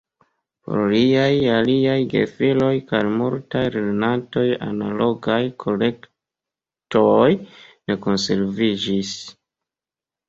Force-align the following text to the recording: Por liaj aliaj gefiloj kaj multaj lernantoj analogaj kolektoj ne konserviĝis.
Por 0.67 0.79
liaj 0.91 1.33
aliaj 1.57 1.97
gefiloj 2.13 2.71
kaj 2.91 3.01
multaj 3.19 3.63
lernantoj 3.75 4.45
analogaj 4.71 5.39
kolektoj 5.65 7.31
ne 7.37 7.99
konserviĝis. 8.09 9.17